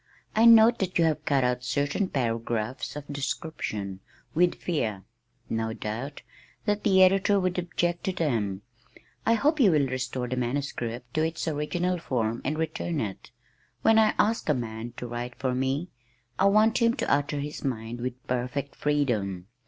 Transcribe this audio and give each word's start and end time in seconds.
I 0.35 0.45
note 0.45 0.79
that 0.79 0.97
you 0.97 1.05
have 1.05 1.25
cut 1.25 1.43
out 1.43 1.63
certain 1.63 2.07
paragraphs 2.09 2.95
of 2.95 3.05
description 3.05 3.99
with 4.33 4.53
the 4.53 4.57
fear, 4.57 5.03
no 5.47 5.73
doubt, 5.73 6.23
that 6.65 6.83
the 6.83 7.03
editor 7.03 7.39
would 7.39 7.59
object 7.59 8.05
to 8.05 8.11
them. 8.11 8.63
I 9.27 9.35
hope 9.35 9.59
you 9.59 9.69
will 9.69 9.85
restore 9.85 10.27
the 10.27 10.35
manuscript 10.37 11.13
to 11.13 11.21
its 11.21 11.47
original 11.47 11.99
form 11.99 12.41
and 12.43 12.57
return 12.57 12.99
it. 12.99 13.29
When 13.83 13.99
I 13.99 14.15
ask 14.17 14.49
a 14.49 14.55
man 14.55 14.93
to 14.97 15.05
write 15.05 15.35
for 15.35 15.53
me, 15.53 15.89
I 16.39 16.45
want 16.45 16.79
him 16.81 16.95
to 16.95 17.13
utter 17.13 17.39
his 17.39 17.63
mind 17.63 18.01
with 18.01 18.25
perfect 18.25 18.75
freedom. 18.75 19.45